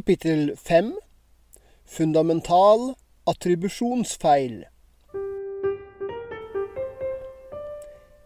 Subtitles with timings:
[0.00, 0.94] Kapittel 5
[1.84, 2.94] Fundamental
[3.26, 4.64] attribusjonsfeil.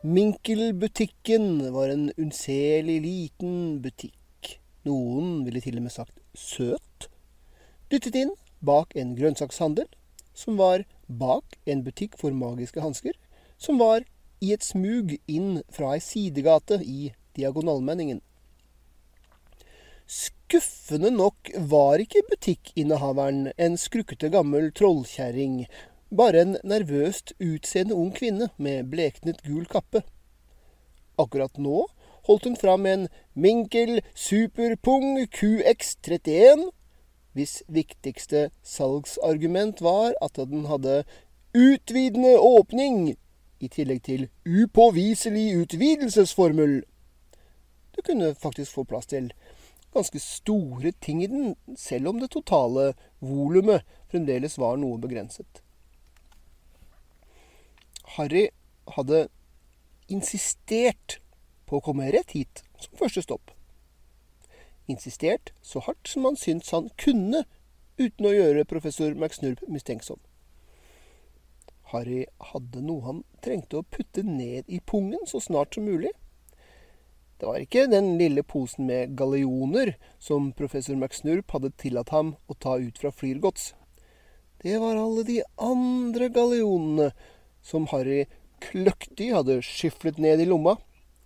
[0.02, 4.52] Minkelbutikken var en unnselig liten butikk.
[4.87, 7.09] Noen ville til og med sagt søt.
[7.91, 8.30] Dyttet inn
[8.62, 9.88] bak en grønnsakshandel,
[10.30, 13.18] som var bak en butikk for magiske hansker,
[13.59, 14.06] som var
[14.38, 18.22] i et smug inn fra ei sidegate i Diagonalmenningen.
[20.45, 25.62] Skuffende nok var ikke butikkinnehaveren en skrukkete gammel trollkjerring,
[26.12, 30.03] bare en nervøst utseende ung kvinne med bleknet gul kappe.
[31.19, 31.87] Akkurat nå
[32.29, 36.69] holdt hun fram en Minkel Superpung QX31,
[37.33, 41.03] hvis viktigste salgsargument var at den hadde
[41.56, 43.17] utvidende åpning,
[43.65, 46.83] i tillegg til upåviselig utvidelsesformel.
[47.97, 49.33] Du kunne faktisk få plass til
[49.95, 52.92] ganske store ting i den, selv om det totale
[53.25, 55.62] volumet fremdeles var noe begrenset.
[58.17, 58.48] Harry
[58.95, 59.27] hadde
[60.12, 61.19] insistert
[61.67, 63.55] på å komme rett hit som første stopp.
[64.91, 67.45] Insistert så hardt som han syntes han kunne,
[67.97, 70.19] uten å gjøre professor McSnurp mistenksom.
[71.92, 76.12] Harry hadde noe han trengte å putte ned i pungen så snart som mulig,
[77.38, 82.54] det var ikke den lille posen med gallioner som professor McSnurp hadde tillatt ham å
[82.54, 83.72] ta ut fra flyrgods.
[84.62, 87.10] Det var alle de andre gallionene
[87.64, 88.24] som Harry
[88.64, 90.77] kløktig hadde skyflet ned i lomma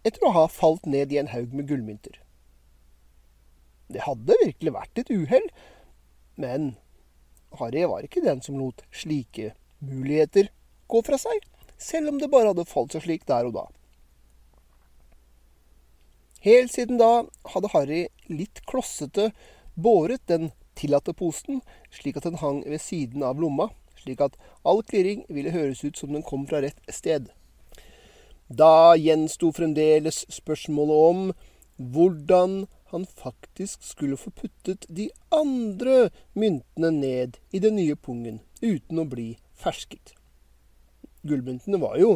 [0.06, 2.16] etter å ha falt ned i en haug med gullmynter.
[3.88, 5.46] Det hadde virkelig vært et uhell,
[6.40, 6.72] men
[7.60, 9.52] Harry var ikke den som lot slike
[9.84, 10.50] muligheter
[10.88, 11.44] gå fra seg,
[11.78, 13.66] selv om det bare hadde falt seg slik der og da.
[16.48, 19.32] Helt siden da hadde Harry litt klossete
[19.76, 21.60] båret den tillatte posen,
[21.92, 25.98] slik at den hang ved siden av lomma, slik at all klirring ville høres ut
[26.00, 27.28] som den kom fra rett sted.
[28.48, 31.24] Da gjensto fremdeles spørsmålet om
[31.76, 32.62] hvordan
[32.94, 39.04] han faktisk skulle få puttet de andre myntene ned i den nye pungen uten å
[39.10, 40.14] bli fersket.
[41.28, 42.14] Gullmyntene var jo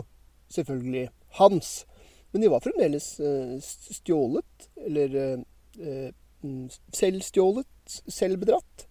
[0.55, 1.83] selvfølgelig hans,
[2.33, 3.61] men de var fremdeles eh,
[3.91, 5.41] stjålet, eller eh,
[5.79, 6.11] eh,
[6.93, 8.87] selvstjålet, selvbedratt.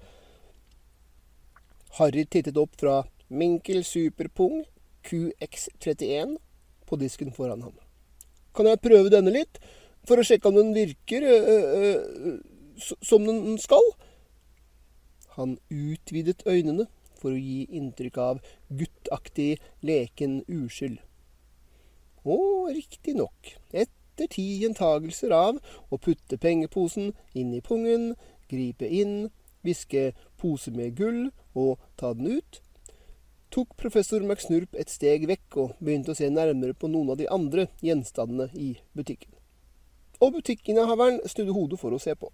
[1.97, 4.63] Harry tittet opp fra Minkel Superpung
[5.03, 6.38] QX31
[6.85, 7.75] på disken foran ham.
[8.56, 9.58] Kan jeg prøve denne litt,
[10.08, 11.25] for å sjekke om den virker
[13.06, 13.85] som den skal?
[15.38, 16.88] Han utvidet øynene
[17.22, 21.00] for å gi inntrykk av guttaktig, leken uskyld.
[22.26, 25.58] Og riktignok, etter ti gjentagelser av
[25.90, 28.12] å putte pengeposen inn i pungen,
[28.52, 29.32] gripe inn,
[29.66, 32.62] hviske pose med gull og ta den ut,
[33.52, 37.28] tok professor McSnurp et steg vekk og begynte å se nærmere på noen av de
[37.28, 39.34] andre gjenstandene i butikken.
[40.22, 42.30] Og butikkinnehaveren snudde hodet for å se på.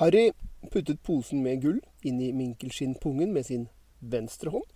[0.00, 0.32] Harry
[0.72, 3.68] puttet posen med gull inn i minkelskinnpungen med sin
[4.00, 4.66] venstre hånd.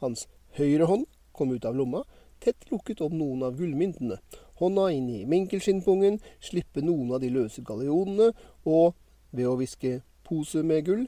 [0.00, 2.04] Hans høyre hånd kom ut av lomma,
[2.40, 4.18] tett lukket om noen av gullmyntene,
[4.60, 8.32] hånda inn i minkelskinnpungen, slippe noen av de løse gallionene,
[8.64, 8.94] og,
[9.34, 11.04] ved å hviske pose med gull,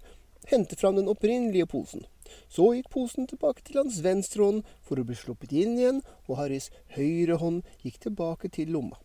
[0.50, 2.04] hente fram den opprinnelige posen.
[2.50, 6.40] Så gikk posen tilbake til hans venstre hånd for å bli sluppet inn igjen, og
[6.40, 8.98] Harrys høyre hånd gikk tilbake til lomma.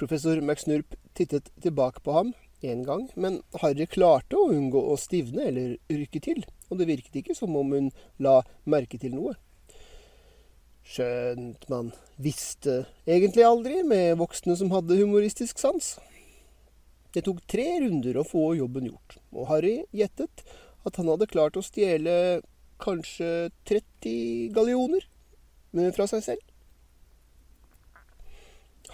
[0.00, 2.32] Professor McSnurp tittet tilbake på ham
[2.64, 7.20] en gang, men Harry klarte å unngå å stivne eller rykke til, og det virket
[7.20, 9.36] ikke som om hun la merke til noe.
[10.90, 15.92] Skjønt man visste egentlig aldri med voksne som hadde humoristisk sans.
[17.14, 20.44] Det tok tre runder å få jobben gjort, og Harry gjettet
[20.86, 22.40] at han hadde klart å stjele
[22.82, 25.06] kanskje 30 gallioner
[25.94, 26.44] fra seg selv.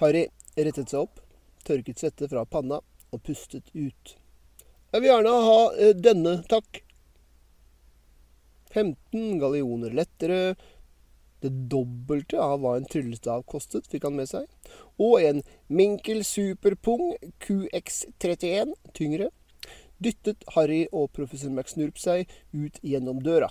[0.01, 0.27] Harry
[0.57, 1.21] rettet seg opp,
[1.65, 2.83] tørket svette fra panna
[3.13, 4.17] og pustet ut.
[4.93, 6.83] Jeg vil gjerne ha eh, denne, takk.
[8.77, 10.57] 15 gallioner lettere,
[11.45, 14.47] det dobbelte av hva en tryllestav kostet, fikk han med seg.
[15.03, 19.31] Og en Minkel Superpung QX31 tyngre
[20.03, 23.51] dyttet Harry og professor McSnurp seg ut gjennom døra.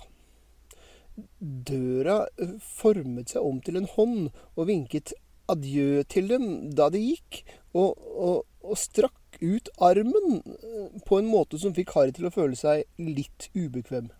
[1.40, 4.18] Døra eh, formet seg om til en hånd
[4.54, 5.14] og vinket
[5.50, 6.46] adjø til dem
[6.76, 7.42] da de gikk,
[7.76, 12.34] og, og, og strakk ut armen eh, på en måte som fikk Harry til å
[12.34, 14.10] føle seg litt ubekvem.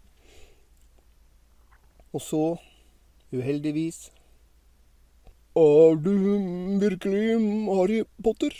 [2.14, 2.44] Og så
[3.32, 4.10] Uheldigvis.
[5.56, 6.14] Er du
[6.80, 7.38] virkelig
[7.74, 8.52] Harry Potter?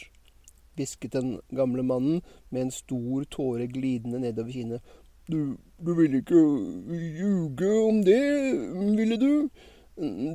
[0.77, 4.83] hvisket den gamle mannen med en stor tåre glidende nedover kinnet.
[5.27, 6.43] Du, du ville ikke
[7.19, 8.21] ljuge om det,
[8.99, 9.49] ville du?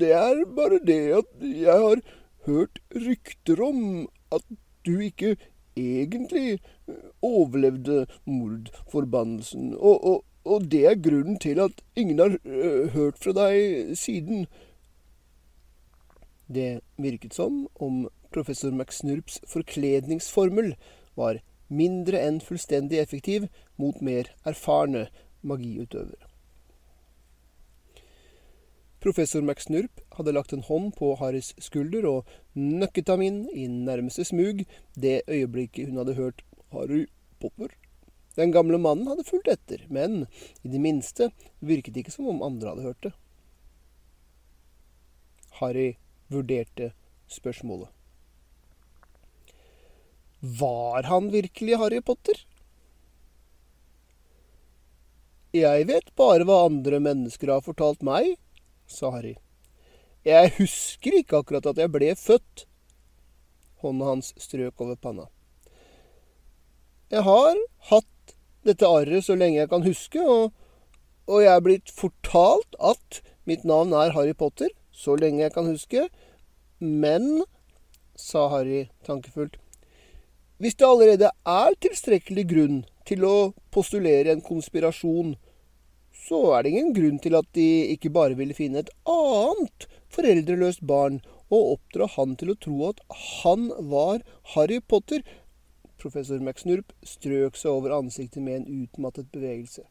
[0.01, 2.01] Det er bare det at jeg har
[2.47, 4.43] hørt rykter om at
[4.85, 5.35] du ikke
[5.77, 6.59] egentlig
[7.21, 13.33] overlevde mordforbannelsen, og, og, og det er grunnen til at ingen har uh, hørt fra
[13.35, 14.47] deg siden.
[16.51, 20.73] Det virket som om professor McSnurps forkledningsformel
[21.15, 21.41] var
[21.71, 23.47] mindre enn fullstendig effektiv
[23.79, 25.07] mot mer erfarne
[25.41, 26.27] magiutøvere.
[29.01, 34.27] Professor McSnurp hadde lagt en hånd på Harrys skulder og nøkket ham inn i nærmeste
[34.29, 34.61] smug
[34.93, 36.43] det øyeblikket hun hadde hørt
[36.75, 37.07] Harry
[37.41, 37.73] Potter.
[38.35, 40.25] Den gamle mannen hadde fulgt etter, men
[40.63, 43.13] i det minste virket det ikke som om andre hadde hørt det.
[45.59, 45.89] Harry
[46.31, 46.93] vurderte
[47.31, 47.91] spørsmålet.
[50.39, 52.39] Var han virkelig Harry Potter?
[55.51, 58.37] Jeg vet bare hva andre mennesker har fortalt meg,
[58.87, 59.35] sa Harry.
[60.23, 62.65] Jeg husker ikke akkurat at jeg ble født.
[63.83, 65.27] Hånda hans strøk over panna.
[67.11, 67.57] Jeg har
[67.91, 68.07] hatt
[68.67, 70.51] dette arret så lenge jeg kan huske, og,
[71.29, 75.69] og jeg er blitt fortalt at mitt navn er Harry Potter så lenge jeg kan
[75.69, 76.07] huske.
[76.81, 77.43] Men,
[78.17, 79.57] sa Harry tankefullt,
[80.61, 83.35] hvis det allerede er tilstrekkelig grunn til å
[83.73, 85.33] postulere en konspirasjon,
[86.13, 90.83] så er det ingen grunn til at de ikke bare ville finne et annet foreldreløst
[90.85, 91.17] barn
[91.51, 93.01] og oppdra han til å tro at
[93.41, 94.21] han var
[94.53, 95.23] Harry Potter.
[96.01, 99.85] Professor McSnurp strøk seg over ansiktet med en utmattet bevegelse.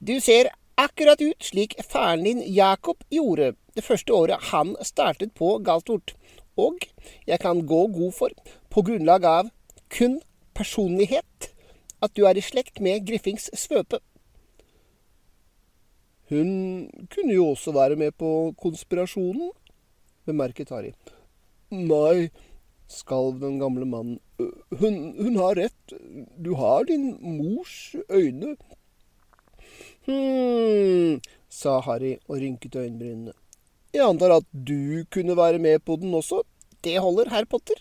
[0.00, 0.48] Du ser
[0.80, 6.14] akkurat ut slik faren din Jacob gjorde det første året han startet på Galtvort
[6.60, 6.84] og
[7.28, 8.34] jeg kan gå god for,
[8.70, 9.50] på grunnlag av
[9.90, 10.20] kun
[10.56, 11.50] personlighet,
[12.00, 14.00] at du er i slekt med Griffings svøpe.
[16.30, 16.50] Hun
[17.10, 19.50] kunne jo også være med på konspirasjonen,
[20.26, 20.92] bemerket Harry.
[21.70, 22.30] Nei,
[22.90, 24.18] skalv den gamle mannen.
[24.80, 25.92] Hun, hun, har rett.
[26.36, 28.56] Du har din mors øyne.
[30.06, 33.34] Hm, sa Harry og rynket øyenbrynene.
[33.94, 36.42] Jeg antar at du kunne være med på den også?
[36.82, 37.78] Det holder, herr Potter.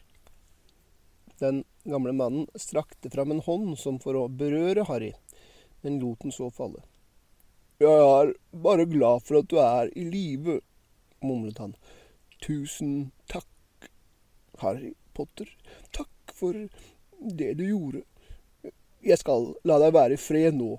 [1.40, 5.14] Den gamle mannen strakte fram en hånd som for å berøre Harry,
[5.82, 6.84] men lot den så falle.
[7.80, 10.60] Jeg er bare glad for at du er i live,
[11.24, 11.78] mumlet han.
[12.44, 13.48] Tusen takk,
[14.60, 15.52] Harry Potter.
[15.96, 16.56] Takk for
[17.20, 18.06] det du gjorde.
[19.06, 20.78] Jeg skal la deg være i fred nå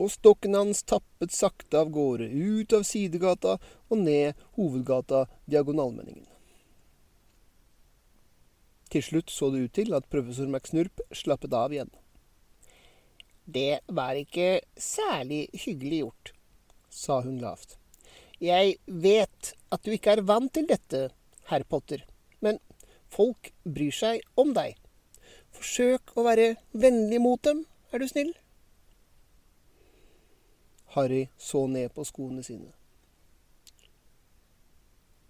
[0.00, 3.58] og stokken hans tappet sakte av gårde, ut av sidegata
[3.90, 6.24] og ned hovedgata Diagonalmenningen.
[8.90, 11.92] Til slutt så det ut til at professor McSnurp slappet av igjen.
[13.44, 16.32] Det var ikke særlig hyggelig gjort,
[16.88, 17.76] sa hun lavt.
[18.40, 21.10] Jeg vet at du ikke er vant til dette,
[21.50, 22.04] herr Potter,
[22.40, 22.60] men
[23.10, 24.78] folk bryr seg om deg.
[25.54, 28.32] Forsøk å være vennlig mot dem, er du snill.
[30.94, 32.70] Harry så ned på skoene sine.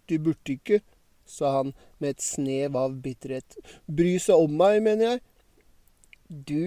[0.09, 0.81] Du burde ikke,
[1.29, 3.59] sa han med et snev av bitterhet.
[3.87, 5.21] Bry seg om meg, mener jeg.
[6.31, 6.63] Du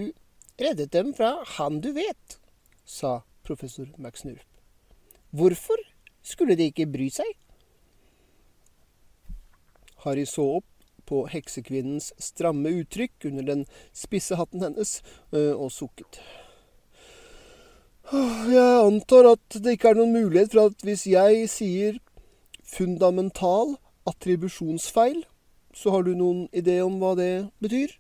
[0.62, 2.38] reddet dem fra han du vet,
[2.86, 4.48] sa professor McSnurp.
[5.34, 5.82] Hvorfor
[6.24, 7.28] skulle de ikke bry seg?
[10.04, 10.70] Harry så opp
[11.10, 15.02] på heksekvinnens stramme uttrykk under den spisse hatten hennes
[15.34, 16.22] og sukket.
[18.14, 22.00] Jeg antar at det ikke er noen mulighet for at hvis jeg sier
[22.68, 23.78] fundamental
[24.10, 25.22] attribusjonsfeil,
[25.74, 27.96] så har du noen idé om hva det betyr?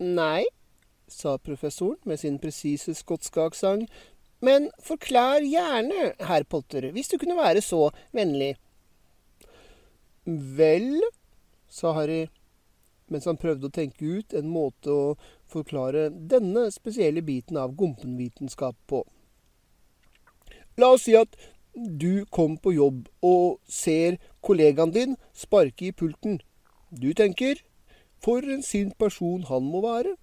[0.00, 0.44] Nei,
[1.08, 3.88] sa professoren med sin presise skotske aksent.
[4.44, 8.54] Men forklar gjerne, herr Potter, hvis du kunne være så vennlig.
[10.26, 11.04] Vel,
[11.70, 12.26] sa Harry
[13.12, 15.14] mens han prøvde å tenke ut en måte å
[15.50, 19.04] forklare denne spesielle biten av gompenvitenskap på.
[20.76, 21.38] La oss si at
[21.76, 26.40] du kom på jobb og ser kollegaen din sparke i pulten.
[26.90, 27.62] Du tenker
[28.18, 30.16] for en sint person han må være.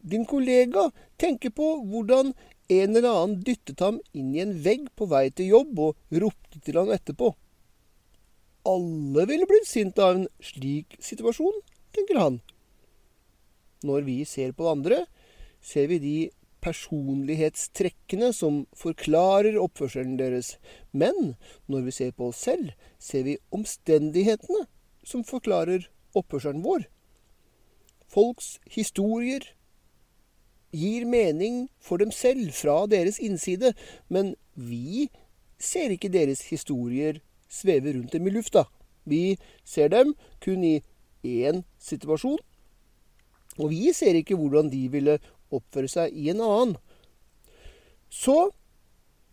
[0.00, 0.88] Din kollega
[1.20, 2.32] tenker på hvordan
[2.72, 6.60] en eller annen dyttet ham inn i en vegg på vei til jobb og ropte
[6.64, 7.34] til ham etterpå
[8.64, 11.60] alle ville blitt sint av en slik situasjon,
[11.94, 12.40] tenker han.
[13.84, 15.04] Når vi ser på andre,
[15.60, 16.18] ser vi de
[16.64, 20.54] personlighetstrekkene som forklarer oppførselen deres.
[20.92, 21.34] Men
[21.68, 24.64] når vi ser på oss selv, ser vi omstendighetene
[25.04, 26.86] som forklarer oppførselen vår.
[28.08, 29.44] Folks historier
[30.74, 33.74] gir mening for dem selv fra deres innside,
[34.08, 35.10] men vi
[35.60, 37.20] ser ikke deres historier
[37.54, 38.64] sveve rundt dem i lufta.
[39.04, 40.80] Vi ser dem kun i
[41.24, 42.40] én situasjon,
[43.60, 45.18] og vi ser ikke hvordan de ville
[45.54, 46.76] oppføre seg i en annen.
[48.10, 48.50] Så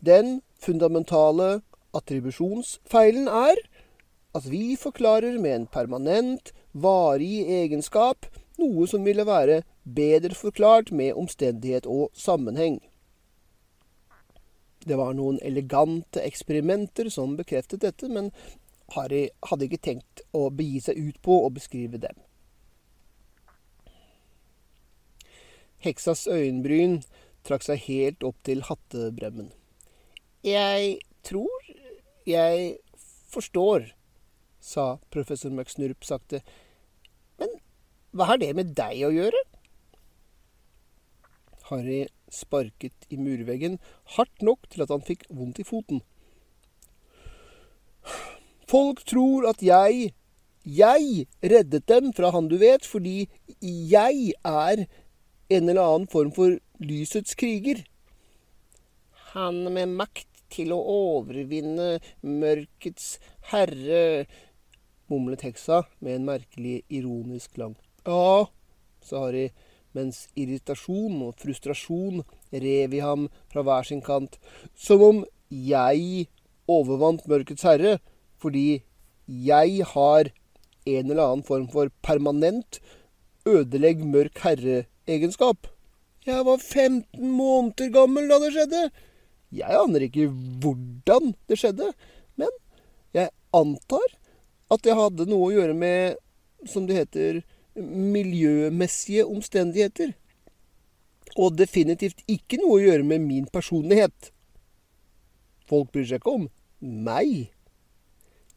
[0.06, 1.62] den fundamentale
[1.98, 3.60] attribusjonsfeilen er
[4.38, 8.30] at vi forklarer med en permanent, varig egenskap
[8.62, 12.80] noe som ville være bedre forklart med omstendighet og sammenheng.
[14.82, 18.32] Det var noen elegante eksperimenter som bekreftet dette, men
[18.96, 22.18] Harry hadde ikke tenkt å begi seg ut på å beskrive dem.
[25.82, 27.00] Heksas øyenbryn
[27.48, 29.50] trakk seg helt opp til hattebremmen.
[30.46, 31.72] Jeg tror
[32.28, 32.78] jeg
[33.32, 33.88] forstår,
[34.62, 36.42] sa professor McSnurp sakte.
[37.42, 37.56] Men
[38.14, 39.42] hva har det med deg å gjøre?
[41.72, 43.78] Harry sparket i murveggen
[44.16, 46.02] hardt nok til at han fikk vondt i foten.
[48.72, 50.12] Folk tror at jeg
[50.62, 53.28] jeg reddet dem fra han du vet, fordi
[53.62, 54.84] jeg er
[55.50, 57.82] en eller annen form for lysets kriger.
[59.34, 63.16] Han med makt til å overvinne mørkets
[63.52, 64.28] herre,
[65.10, 67.76] mumlet heksa med en merkelig ironisk klang.
[68.06, 68.48] Ja,
[69.02, 69.50] sa Harry,
[69.98, 74.38] mens irritasjon og frustrasjon rev i ham fra hver sin kant,
[74.76, 76.28] som om jeg
[76.72, 77.98] overvant mørkets herre
[78.42, 78.82] fordi
[79.28, 80.32] jeg har
[80.90, 82.80] en eller annen form for permanent
[83.48, 85.70] ødelegg mørk herre-egenskap.
[86.26, 88.82] Jeg var 15 måneder gammel da det skjedde.
[89.52, 90.28] Jeg aner ikke
[90.64, 91.92] hvordan det skjedde,
[92.40, 92.52] men
[93.14, 94.18] jeg antar
[94.72, 96.20] at det hadde noe å gjøre med,
[96.70, 97.42] som det heter,
[97.76, 100.14] miljømessige omstendigheter.
[101.38, 104.32] Og definitivt ikke noe å gjøre med min personlighet.
[105.70, 106.48] Folk bryr seg ikke om
[106.82, 107.52] meg.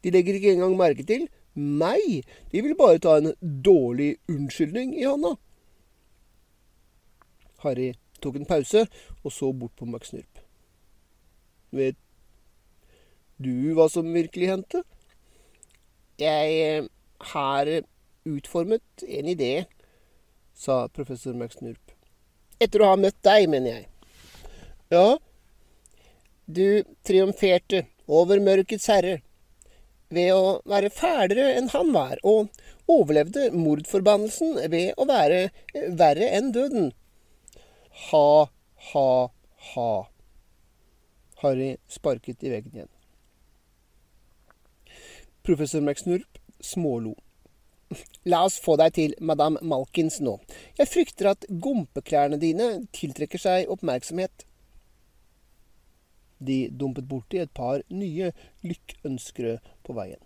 [0.03, 2.25] De legger ikke engang merke til meg.
[2.51, 5.35] De vil bare ta en dårlig unnskyldning i hånda.
[7.63, 8.85] Harry tok en pause
[9.23, 10.41] og så bort på Max Nurp.
[11.75, 11.97] Vet
[13.41, 14.83] du hva som virkelig hendte?
[16.19, 16.85] Jeg eh,
[17.33, 17.71] har
[18.25, 19.65] utformet en idé,
[20.53, 21.93] sa professor Max Nurp.
[22.59, 23.87] Etter å ha møtt deg, mener jeg.
[24.93, 25.17] Ja,
[26.45, 29.19] du triumferte over mørkets herre
[30.13, 32.51] ved å være fælere enn han var, og
[32.91, 35.49] overlevde mordforbannelsen ved å være
[35.97, 36.91] verre enn døden.
[38.09, 38.47] Ha,
[38.91, 39.09] ha,
[39.73, 39.91] ha.
[41.41, 42.91] Harry sparket i veggen igjen.
[45.45, 47.15] Professor McSnurp smålo.
[48.25, 50.37] La oss få deg til madame Malkins nå.
[50.79, 54.45] Jeg frykter at gompeklærne dine tiltrekker seg oppmerksomhet.
[56.39, 58.31] De dumpet borti et par nye
[58.65, 60.21] lykkønskere på veien.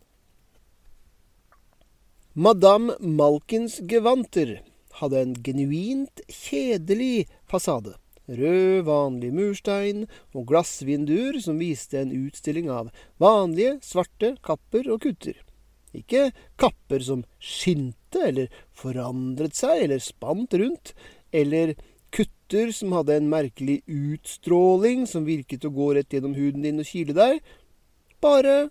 [2.33, 4.59] Madame Malkins gevanter
[4.99, 7.97] hadde en genuint kjedelig fasade
[8.29, 15.37] rød, vanlig murstein og glassvinduer som viste en utstilling av vanlige, svarte kapper og kutter.
[15.95, 16.29] Ikke
[16.59, 20.93] kapper som skinte eller forandret seg eller spant rundt,
[21.33, 21.73] eller
[22.13, 26.89] kutter som hadde en merkelig utstråling som virket å gå rett gjennom huden din og
[26.89, 27.41] kile deg.
[28.21, 28.69] Bare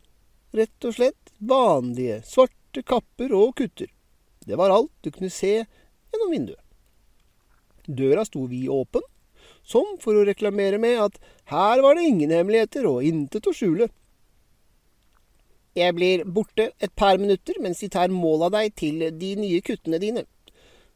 [0.55, 3.91] rett og slett vanlige, svarte kapper og kutter.
[4.47, 6.63] Det var alt du kunne se gjennom vinduet.
[7.89, 9.05] Døra sto vid åpen,
[9.65, 11.17] som for å reklamere med at
[11.53, 13.89] her var det ingen hemmeligheter og intet å skjule.
[15.79, 19.61] Jeg blir borte et par minutter mens de tar mål av deg til de nye
[19.63, 20.25] kuttene dine,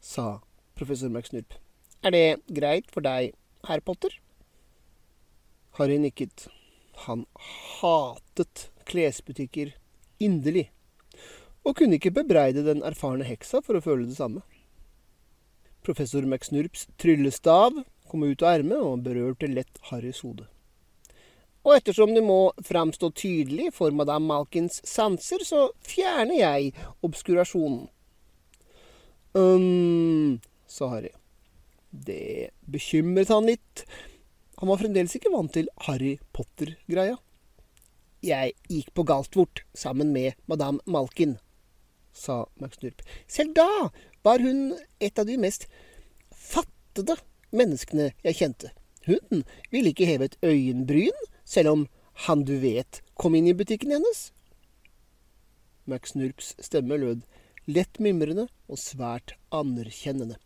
[0.03, 0.41] sa
[0.75, 1.55] professor McSnurp.
[2.03, 3.31] Er det greit for deg,
[3.69, 4.11] herr Potter?
[5.79, 6.49] Harry nikket.
[7.05, 7.23] Han
[7.79, 9.71] hatet klesbutikker
[10.21, 10.67] inderlig,
[11.63, 14.43] og kunne ikke bebreide den erfarne heksa for å føle det samme.
[15.83, 17.79] Professor McSnurps tryllestav
[18.11, 20.45] kom ut av ermet og berørte lett Harrys hode.
[21.63, 27.87] Og ettersom det må framstå tydelig for madame Malkins sanser, så fjerner jeg obskurasjonen.
[29.33, 31.09] um, sa Harry.
[31.89, 33.85] Det bekymret han litt.
[34.59, 37.15] Han var fremdeles ikke vant til Harry Potter-greia.
[38.23, 41.37] Jeg gikk på Galtvort sammen med madame Malkin,
[42.13, 43.01] sa McSnurp.
[43.27, 43.89] Selv da
[44.23, 44.71] var hun
[45.03, 45.67] et av de mest
[46.31, 47.17] fattede
[47.51, 48.71] menneskene jeg kjente.
[49.07, 49.43] Hun
[49.73, 51.19] ville ikke heve et øyenbryn,
[51.53, 51.85] selv om
[52.25, 54.27] han du vet kom inn i butikken hennes.
[55.89, 57.23] McSnurps stemme lød
[57.69, 60.37] lett mimrende og svært anerkjennende.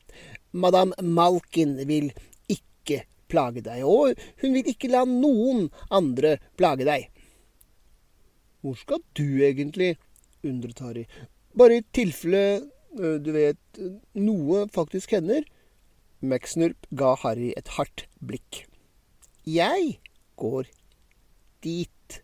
[0.52, 2.12] Madame Malkin vil
[2.52, 7.10] ikke plage deg, og hun vil ikke la noen andre plage deg.
[8.62, 9.96] Hvor skal du egentlig?
[10.48, 11.04] undret Harry.
[11.58, 12.62] Bare i tilfelle,
[12.96, 13.60] du vet,
[14.16, 15.44] noe faktisk hender.
[16.22, 18.64] McSnurp ga Harry et hardt blikk.
[19.46, 19.98] Jeg
[20.40, 20.70] går
[21.68, 22.20] dit,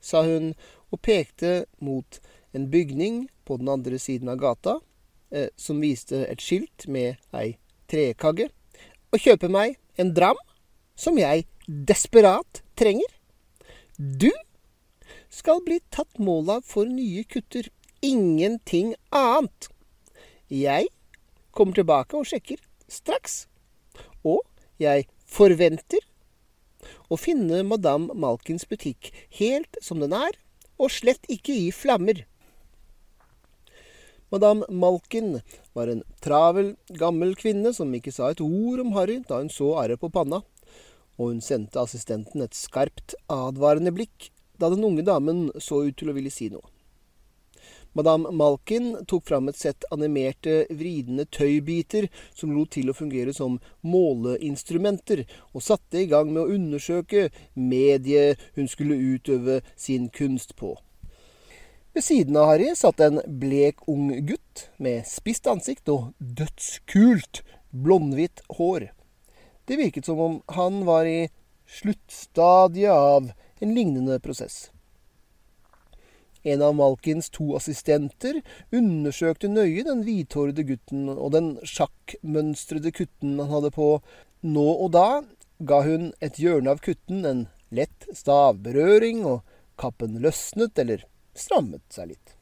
[0.00, 0.54] sa hun
[0.88, 2.20] og pekte mot
[2.56, 4.78] en bygning på den andre siden av gata
[5.30, 8.48] eh, som viste et skilt med ei trekagge,
[9.12, 10.38] og kjøpe meg en dram
[10.98, 13.08] som jeg desperat trenger.
[13.98, 14.30] Du
[15.32, 17.68] skal bli tatt mål av for nye kutter.
[18.04, 19.68] Ingenting annet.
[20.48, 20.88] Jeg
[21.50, 23.46] kommer tilbake og sjekker straks.
[24.22, 24.44] Og
[24.78, 26.04] jeg forventer
[27.08, 30.36] å finne Madame Malkins butikk helt som den er,
[30.78, 32.24] og slett ikke i flammer.
[34.30, 35.38] Madame Malkin
[35.72, 39.72] var en travel, gammel kvinne som ikke sa et ord om Harry da hun så
[39.80, 40.42] arret på panna,
[41.16, 44.28] og hun sendte assistenten et skarpt, advarende blikk
[44.60, 46.66] da den unge damen så ut til å ville si noe.
[47.92, 53.56] Madame Malkin tok fram et sett animerte, vridende tøybiter som lot til å fungere som
[53.86, 60.76] måleinstrumenter, og satte i gang med å undersøke mediet hun skulle utøve sin kunst på.
[61.96, 67.42] Ved siden av Harry satt en blek ung gutt med spisst ansikt og dødskult,
[67.72, 68.90] blondhvitt hår.
[69.66, 71.28] Det virket som om han var i
[71.68, 74.68] sluttstadiet av en lignende prosess.
[76.48, 78.40] En av Malkins to assistenter
[78.74, 83.90] undersøkte nøye den hvithårede gutten og den sjakkmønstrede kutten han hadde på.
[84.46, 85.08] Nå og da
[85.58, 89.42] ga hun et hjørne av kutten en lett stavberøring, og
[89.78, 91.04] kappen løsnet eller
[91.36, 92.34] strammet seg litt.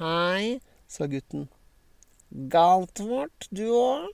[0.00, 1.48] Hei, sa gutten.
[2.52, 4.10] Galtvort, du òg?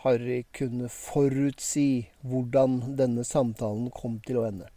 [0.00, 4.70] Harry kunne forutsi hvordan denne samtalen kom til å ende.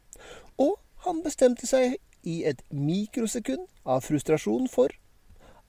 [0.60, 0.76] Og
[1.08, 4.94] han bestemte seg i et mikrosekund av frustrasjon for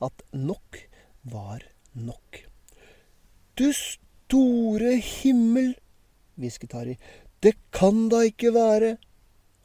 [0.05, 0.81] at nok
[1.23, 1.65] var
[1.95, 2.45] nok.
[3.55, 5.75] Du store himmel,
[6.39, 6.97] hvisket Harry,
[7.43, 8.97] det kan da ikke være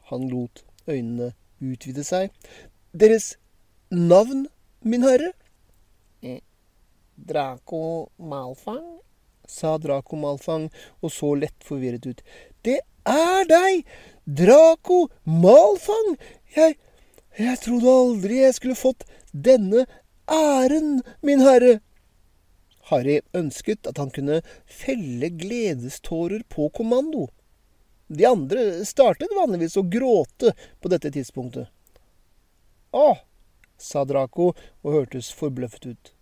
[0.09, 2.31] Han lot øynene utvide seg.
[2.97, 3.35] Deres
[3.93, 4.47] navn,
[4.81, 5.33] min herre?
[6.25, 6.39] Eh,
[7.15, 8.99] Draco Malfang,
[9.45, 10.69] sa Draco Malfang
[11.01, 12.23] og så lett forvirret ut.
[12.65, 13.85] Det er deg!
[14.25, 16.17] Draco Malfang!
[16.55, 16.77] Jeg
[17.37, 19.85] Jeg trodde aldri jeg skulle fått denne
[20.27, 21.79] æren, min herre.
[22.89, 27.27] Harry ønsket at han kunne felle gledestårer på kommando.
[28.09, 31.69] De andre startet vanligvis å gråte på dette tidspunktet.
[32.91, 33.13] Å,
[33.77, 36.13] sa Draco og hørtes forbløffet ut.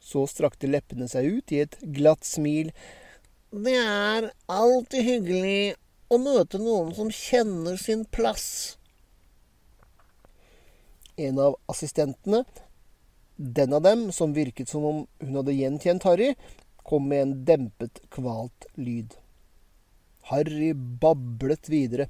[0.00, 2.72] Så strakte leppene seg ut i et glatt smil.
[3.52, 5.74] Det er alltid hyggelig
[6.08, 8.78] å møte noen som kjenner sin plass.
[11.16, 12.44] En av assistentene,
[13.36, 16.34] den av dem som virket som om hun hadde gjenkjent Harry,
[16.82, 19.16] kom med en dempet, kvalt lyd.
[20.30, 22.08] Harry bablet videre.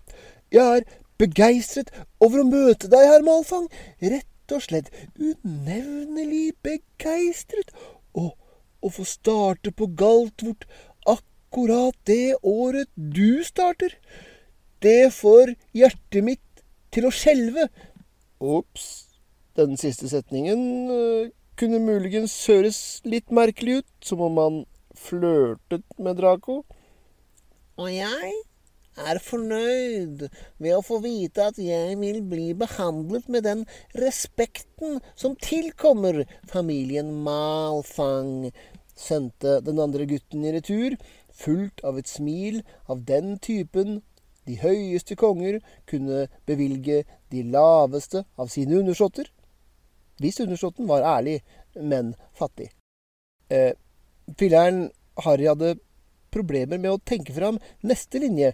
[0.52, 0.86] Jeg er
[1.20, 3.68] begeistret over å møte deg, herr Malfang.
[4.02, 7.72] Rett og slett unevnelig begeistret.
[8.12, 8.34] Og
[8.82, 10.66] å få starte på Galtvort
[11.08, 13.94] akkurat det året du starter.
[14.82, 17.68] Det får hjertet mitt til å skjelve.
[18.42, 19.08] Ops.
[19.56, 24.62] Den siste setningen uh, kunne muligens høres litt merkelig ut, som om han
[24.98, 26.62] flørtet med Draco.
[27.80, 28.32] Og jeg
[29.00, 30.26] er fornøyd
[30.60, 33.64] ved å få vite at jeg vil bli behandlet med den
[33.96, 38.50] respekten som tilkommer familien Malfang,
[38.96, 40.98] sendte den andre gutten i retur,
[41.32, 42.60] fullt av et smil
[42.92, 44.02] av den typen
[44.48, 47.02] de høyeste konger kunne bevilge
[47.32, 49.28] de laveste av sine undersåtter,
[50.22, 51.40] hvis undersåtten var ærlig,
[51.74, 52.70] men fattig.
[53.50, 53.72] Eh,
[54.38, 54.90] Filleren
[55.24, 55.76] Harry hadde
[56.32, 58.52] problemer med å tenke fram neste linje.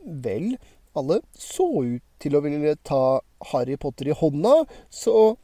[0.00, 0.54] Vel,
[0.96, 3.20] alle så ut til å ville ta
[3.52, 5.36] Harry Potter i hånda, så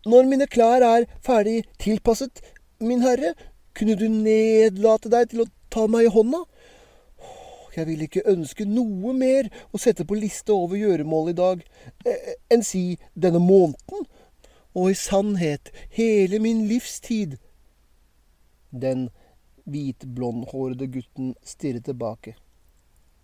[0.00, 2.38] Når mine klær er ferdig tilpasset,
[2.80, 3.34] min herre,
[3.76, 6.40] kunne du nedlate deg til å ta meg i hånda?
[7.76, 11.62] Jeg vil ikke ønske noe mer å sette på liste over gjøremål i dag
[12.06, 14.06] eh, enn si denne måneden,
[14.74, 17.38] og i sannhet hele min livstid.
[18.70, 19.08] Den
[19.70, 22.36] hvitblondhårede gutten stirret tilbake.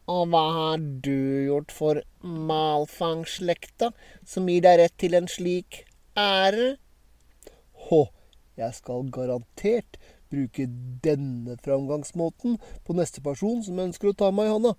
[0.07, 3.91] Og hva har du gjort for Malfang-slekta,
[4.23, 5.81] som gir deg rett til en slik
[6.19, 6.77] ære?
[7.89, 8.05] Hå,
[8.59, 9.99] jeg skal garantert
[10.33, 10.67] bruke
[11.05, 14.75] denne framgangsmåten på neste person som ønsker å ta meg i hånda.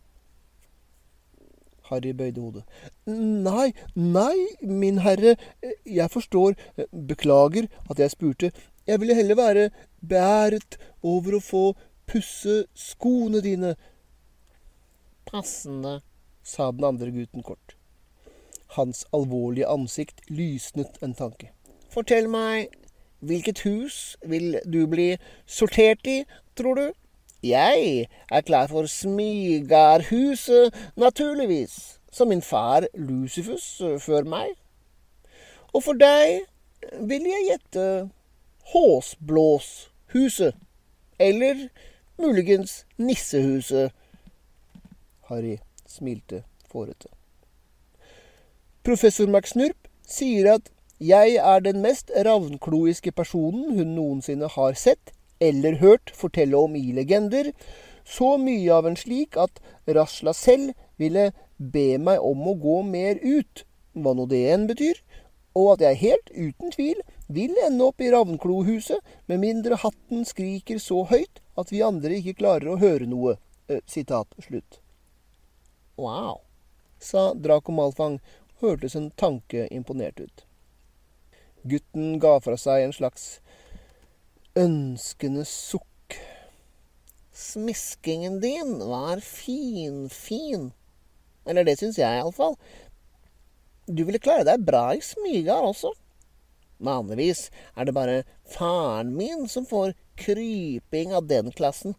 [1.88, 2.63] Harry bøyde hodet.
[3.07, 5.38] Nei, nei, min herre,
[5.86, 6.57] jeg forstår,
[6.91, 8.51] beklager at jeg spurte,
[8.88, 11.63] jeg ville heller være beæret over å få
[12.07, 13.75] pusse skoene dine.
[15.27, 15.99] Passende,
[16.43, 17.75] sa den andre gutten kort.
[18.75, 21.51] Hans alvorlige ansikt lysnet en tanke.
[21.91, 22.71] Fortell meg,
[23.19, 26.23] hvilket hus vil du bli sortert i,
[26.58, 26.91] tror du?
[27.43, 34.56] Jeg er klar for Smigarhuset, naturligvis, som min far Lucifus før meg.
[35.73, 36.41] Og for deg
[37.08, 38.10] vil jeg gjette
[38.73, 40.56] Håsblåshuset,
[41.19, 41.67] eller
[42.17, 43.91] muligens Nissehuset.
[45.30, 47.08] Harry smilte fårete.
[48.84, 55.77] Professor McSnurp sier at jeg er den mest ravnkloiske personen hun noensinne har sett eller
[55.81, 57.51] hørt fortelle om i legender,
[58.07, 63.19] så mye av en slik at Rasla selv ville be meg om å gå mer
[63.21, 64.97] ut, hva nå det enn betyr,
[65.57, 70.81] og at jeg helt uten tvil vil ende opp i Ravnklohuset, med mindre hatten skriker
[70.81, 73.38] så høyt at vi andre ikke klarer å høre noe.
[73.89, 74.79] Sitat slutt.
[75.99, 76.39] Wow,
[77.01, 78.21] sa Draco Malfang,
[78.62, 80.46] hørtes en tanke imponert ut.
[81.63, 83.28] Gutten ga fra seg en slags
[84.58, 86.17] ønskende sukk.
[87.38, 90.72] Smiskingen din var finfin.
[91.48, 92.58] Eller det syns jeg iallfall.
[93.88, 95.93] Du ville klare deg bra i smygar også.
[96.84, 101.96] Vanligvis er det bare faren min som får kryping av den klassen.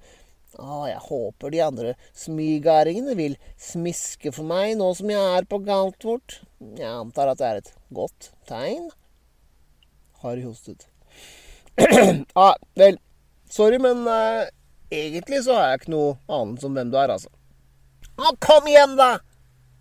[0.58, 5.60] Å, jeg håper de andre smygaringene vil smiske for meg nå som jeg er på
[5.66, 6.40] Galtvort.
[6.58, 8.88] Jeg antar at det er et godt tegn.
[10.22, 10.88] Harry hostet.
[11.78, 12.98] ja, vel,
[13.50, 14.44] sorry, men uh,
[14.90, 17.32] egentlig så har jeg ikke noe annet om hvem du er, altså.
[18.18, 19.16] Å, kom igjen, da!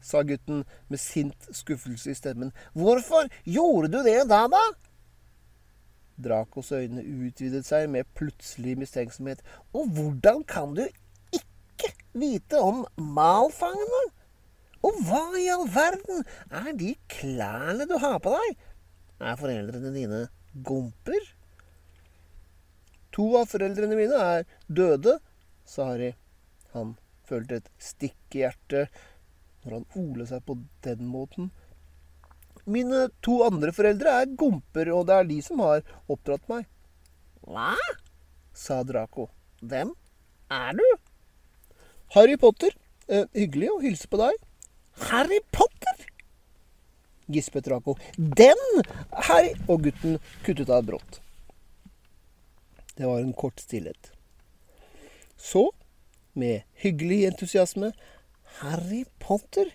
[0.08, 2.54] sa gutten med sint skuffelse i stemmen.
[2.78, 4.64] Hvorfor gjorde du det da, da?
[6.18, 9.44] Dracos øyne utvidet seg med plutselig mistenksomhet.
[9.74, 10.86] Og hvordan kan du
[11.36, 14.06] ikke vite om malfangene?
[14.86, 16.24] Og hva i all verden
[16.54, 18.56] er de klærne du har på deg?
[19.18, 20.22] Er foreldrene dine
[20.66, 21.24] gomper?
[23.18, 25.18] To av foreldrene mine er døde,
[25.66, 26.12] sa Harry.
[26.76, 26.96] Han
[27.28, 28.94] følte et stikk i hjertet
[29.64, 31.50] når han olet seg på den måten.
[32.68, 36.68] Mine to andre foreldre er gomper, og det er de som har oppdratt meg.
[37.48, 37.74] Hva?
[38.58, 39.30] sa Draco.
[39.62, 39.94] Hvem
[40.54, 40.86] er du?
[42.14, 42.76] Harry Potter.
[43.08, 44.38] Eh, hyggelig å hilse på deg.
[45.10, 45.97] Harry Potter?
[47.28, 47.96] Gispet Draco.
[48.18, 48.62] Den
[49.12, 51.20] Harry Og gutten kuttet av brått.
[52.98, 54.12] Det var en kort stillhet.
[55.38, 55.70] Så,
[56.34, 57.92] med hyggelig entusiasme,
[58.62, 59.70] Harry Potter?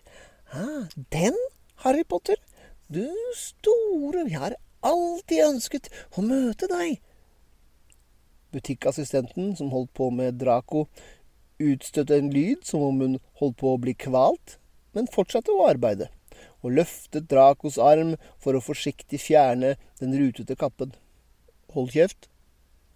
[0.50, 1.36] Ah, den
[1.84, 2.36] Harry Potter?
[2.88, 3.06] Du
[3.38, 5.88] store, jeg har alltid ønsket
[6.18, 6.98] å møte deg.
[8.52, 10.88] Butikkassistenten som holdt på med Draco,
[11.62, 14.58] utstøtte en lyd som om hun holdt på å bli kvalt,
[14.92, 16.10] men fortsatte å arbeide,
[16.62, 20.94] og løftet Dracos arm for å forsiktig fjerne den rutete kappen.
[21.74, 22.28] Hold kjeft,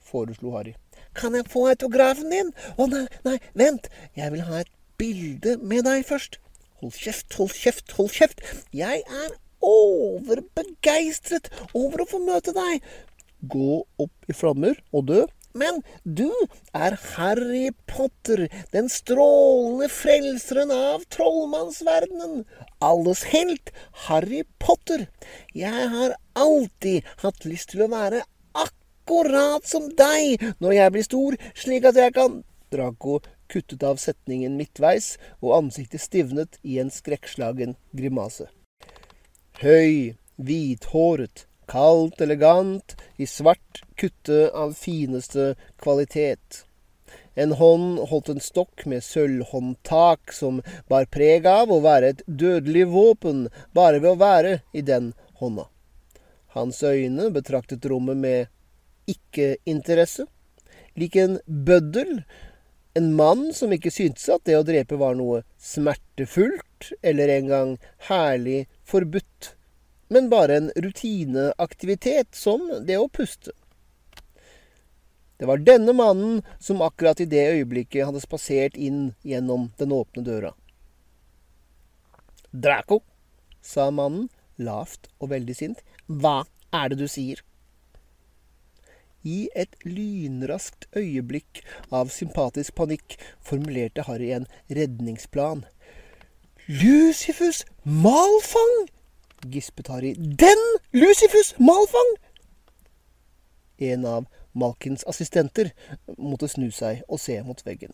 [0.03, 0.77] foreslo Harry.
[1.17, 2.53] Kan jeg få autografen din?
[2.77, 6.39] Å nei, nei, vent, jeg vil ha et bilde med deg først.
[6.83, 8.43] Hold kjeft, hold kjeft, hold kjeft.
[8.77, 12.85] Jeg er overbegeistret over å få møte deg.
[13.47, 15.25] Gå opp i flammer og dø.
[15.57, 16.29] Men du
[16.77, 22.43] er Harry Potter, den strålende frelseren av trollmannsverdenen.
[22.85, 23.73] Alles helt,
[24.07, 25.07] Harry Potter.
[25.57, 28.21] Jeg har alltid hatt lyst til å være
[28.53, 32.43] akkurat som deg når jeg blir stor, slik at jeg kan
[32.75, 38.51] Draco kuttet av setningen midtveis, og ansiktet stivnet i en skrekkslagen grimase.
[39.63, 46.65] Høy, hvithåret, kaldt elegant, i svart kutte av fineste kvalitet.
[47.37, 52.87] En hånd holdt en stokk med sølvhåndtak som bar preg av å være et dødelig
[52.95, 55.67] våpen bare ved å være i den hånda.
[56.57, 58.49] Hans øyne betraktet rommet med
[59.13, 60.25] ikke-interesse,
[60.97, 62.23] lik en bøddel,
[62.97, 67.77] en mann som ikke syntes at det å drepe var noe smertefullt eller engang
[68.09, 69.53] herlig forbudt,
[70.09, 73.55] men bare en rutineaktivitet som det å puste.
[75.37, 80.25] Det var denne mannen som akkurat i det øyeblikket hadde spasert inn gjennom den åpne
[80.25, 80.55] døra.
[82.57, 83.03] Draco,
[83.61, 85.85] sa mannen, lavt og veldig sint.
[86.09, 87.43] Hva er det du sier?
[89.27, 95.67] I et lynraskt øyeblikk av sympatisk panikk formulerte Harry en redningsplan.
[96.67, 98.87] Lucifus Malfang!
[99.53, 100.15] Gispet Harry.
[100.17, 102.13] Den Lucifus Malfang!
[103.79, 105.73] En av Malkins assistenter
[106.17, 107.93] måtte snu seg og se mot veggen.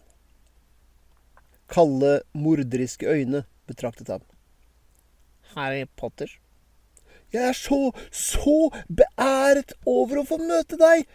[1.73, 4.23] Kalde, morderiske øyne betraktet ham.
[5.57, 6.31] Harry Potter?
[7.33, 11.07] Jeg er så, så beæret over å få møte deg!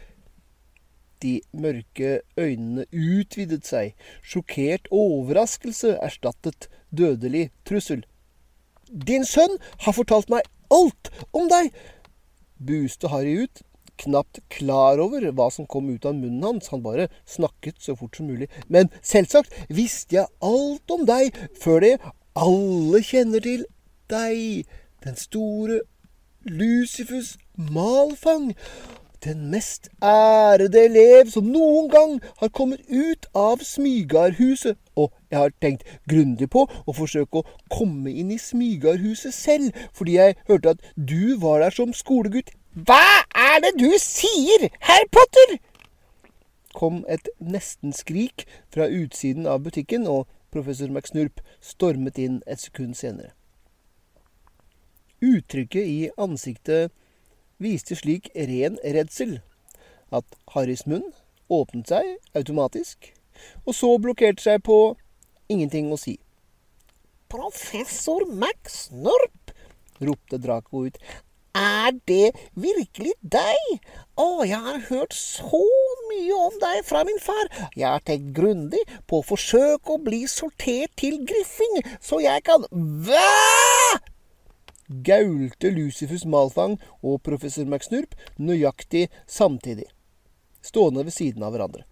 [1.21, 3.95] De mørke øynene utvidet seg.
[4.21, 8.03] Sjokkert overraskelse erstattet dødelig trussel.
[8.89, 11.71] Din sønn har fortalt meg alt om deg!
[12.57, 13.61] buste Harry ut,
[14.01, 16.71] knapt klar over hva som kom ut av munnen hans.
[16.73, 18.49] Han bare snakket så fort som mulig.
[18.67, 21.93] Men selvsagt visste jeg alt om deg før det.
[22.37, 23.65] Alle kjenner til
[24.11, 24.65] deg,
[25.05, 25.81] den store
[26.47, 28.53] Lucifus Malfang
[29.27, 34.79] den mest ærede elev som noen gang har kommet ut av Smygarhuset.
[34.95, 40.17] Og jeg har tenkt grundig på å forsøke å komme inn i Smygarhuset selv, fordi
[40.17, 42.55] jeg hørte at du var der som skolegutt.
[42.73, 45.59] Hva er det du sier, herr Potter?
[46.77, 53.33] kom et nestenskrik fra utsiden av butikken, og professor McSnurp stormet inn et sekund senere.
[55.25, 56.93] Uttrykket i ansiktet
[57.63, 59.39] viste slik ren redsel
[60.13, 61.05] at Harrys munn
[61.49, 63.11] åpnet seg automatisk,
[63.65, 64.95] og så blokkerte seg på
[65.51, 66.17] ingenting å si.
[67.31, 69.53] Professor Max Snorp!
[69.99, 70.99] ropte Draco ut.
[71.57, 73.79] Er det virkelig deg?
[74.19, 75.63] Å, jeg har hørt så
[76.11, 77.49] mye om deg fra min far.
[77.73, 82.67] Jeg har tenkt grundig på å forsøke å bli sortert til Griffing, så jeg kan
[82.69, 83.25] Hva?
[84.87, 89.87] Gaulte Lucifus Malfang og professor McSnurp nøyaktig samtidig,
[90.63, 91.83] stående ved siden av hverandre.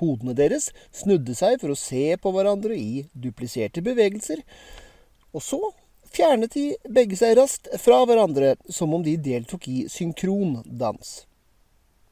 [0.00, 4.40] Hodene deres snudde seg for å se på hverandre i dupliserte bevegelser,
[5.32, 5.60] og så
[6.10, 11.24] fjernet de begge seg raskt fra hverandre som om de deltok i synkrondans.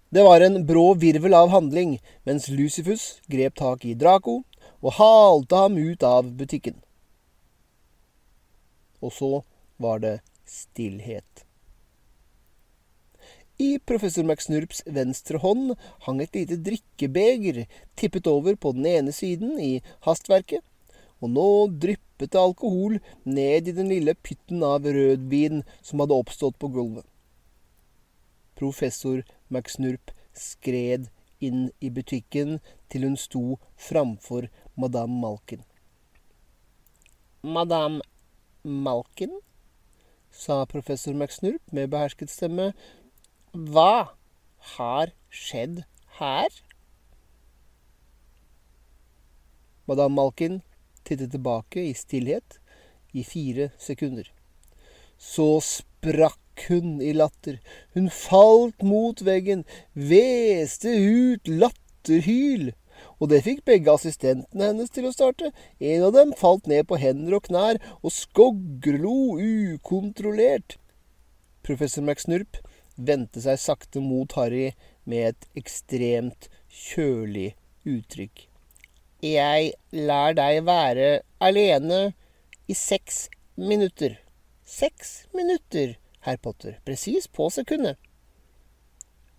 [0.09, 4.41] Det var en brå virvel av handling mens Lucifus grep tak i Draco
[4.81, 6.79] og halte ham ut av butikken.
[9.05, 9.33] Og så
[9.79, 11.45] var det stillhet.
[13.59, 15.73] I professor McSnurps venstre hånd
[16.07, 17.65] hang et lite drikkebeger
[17.99, 20.63] tippet over på den ene siden i hastverket,
[21.19, 21.49] og nå
[21.83, 27.07] dryppet det alkohol ned i den lille pytten av rødvin som hadde oppstått på gulvet.
[28.59, 31.11] Professor McSnurp skred
[31.43, 32.59] inn i butikken
[32.91, 34.47] til hun sto framfor
[34.79, 35.67] madame Malkin.
[37.43, 38.03] Madame
[38.63, 39.35] Malkin?
[40.31, 42.73] Sa professor McSnurp med behersket stemme.
[43.53, 44.15] Hva
[44.77, 45.83] har skjedd
[46.19, 46.49] her?
[49.89, 50.61] Madame Malkin
[51.09, 52.59] tittet tilbake i stillhet
[53.17, 54.29] i fire sekunder.
[55.19, 57.59] Så sprakk hun i latter.
[57.95, 59.65] Hun falt mot veggen,
[59.95, 62.73] hveste ut latterhyl
[63.19, 65.51] og det fikk begge assistentene hennes til å starte.
[65.83, 70.77] En av dem falt ned på hender og knær og skoglo ukontrollert.
[71.67, 72.61] Professor McSnurp
[72.97, 74.71] vendte seg sakte mot Harry
[75.09, 77.53] med et ekstremt kjølig
[77.89, 78.47] uttrykk.
[79.25, 81.09] Jeg lar deg være
[81.43, 82.13] alene
[82.71, 83.27] i seks
[83.59, 84.15] minutter.
[84.63, 86.77] Seks minutter, herr Potter.
[86.87, 87.99] Presis på sekundet.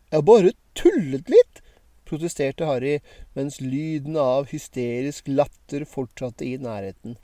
[0.09, 1.61] Jeg bare tullet litt,
[2.10, 2.98] protesterte Harry
[3.38, 7.17] mens lyden av hysterisk latter fortsatte i nærheten.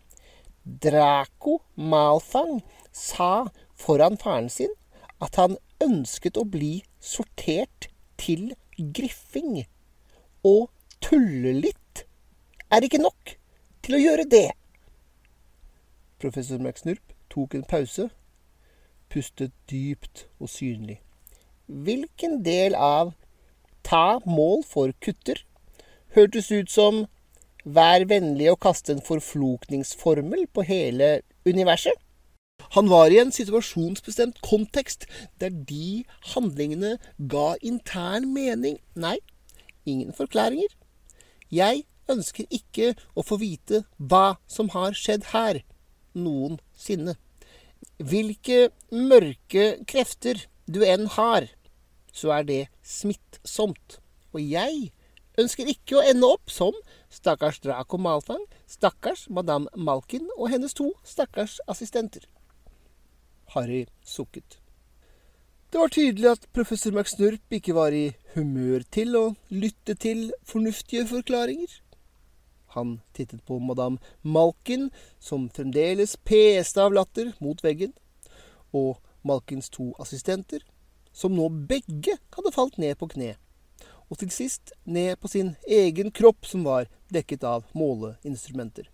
[0.66, 4.74] Draco Malfang sa foran faren sin
[5.22, 7.90] at han ønsket å bli sortert
[8.22, 9.66] til Griffing.
[10.46, 10.70] Og
[11.04, 12.06] tulle litt
[12.74, 13.36] er ikke nok
[13.86, 14.48] til å gjøre det.
[16.22, 18.08] Professor McSnurp tok en pause,
[19.12, 20.98] pustet dypt og synlig.
[21.66, 23.14] Hvilken del av
[23.86, 25.46] ta mål for kutter
[26.16, 27.04] hørtes ut som
[27.66, 31.96] vær vennlig å kaste en forflokningsformel på hele universet.
[32.76, 35.06] Han var i en situasjonsbestemt kontekst
[35.42, 36.96] der de handlingene
[37.34, 38.80] ga intern mening.
[38.96, 39.18] Nei,
[39.86, 40.72] ingen forklaringer.
[41.52, 45.62] Jeg ønsker ikke å få vite hva som har skjedd her,
[46.16, 47.18] noensinne.
[48.00, 51.52] Hvilke mørke krefter du enn har,
[52.16, 54.00] så er det smittsomt.
[54.32, 54.92] Og jeg
[55.40, 56.76] ønsker ikke å ende opp som
[57.12, 62.24] stakkars Draco Malfang, Stakkars madame Malkin og hennes to stakkars assistenter.
[63.54, 64.60] Harry sukket.
[65.72, 71.04] Det var tydelig at professor McSnurp ikke var i humør til å lytte til fornuftige
[71.10, 71.82] forklaringer.
[72.76, 77.92] Han tittet på madame Malkin, som fremdeles peste av latter mot veggen,
[78.72, 80.64] og Malkins to assistenter,
[81.16, 83.36] som nå begge hadde falt ned på kne,
[84.12, 88.90] og til sist ned på sin egen kropp, som var dekket av måleinstrumenter.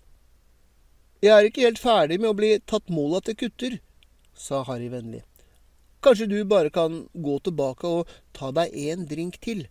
[1.21, 3.77] Jeg er ikke helt ferdig med å bli tatt mål av til kutter,
[4.33, 5.23] sa Harry vennlig.
[6.01, 9.67] Kanskje du bare kan gå tilbake og ta deg en drink til?